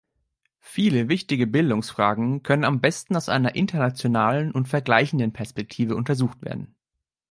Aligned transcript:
Viele 0.61 1.09
wichtige 1.09 1.45
Bildungsfragen 1.45 2.41
können 2.41 2.63
am 2.63 2.81
besten 2.81 3.15
aus 3.15 3.29
einer 3.29 3.53
internationalen 3.53 4.51
und 4.51 4.67
vergleichenden 4.67 5.31
Perspektive 5.31 5.95
untersucht 5.95 6.41
werden. 6.43 6.73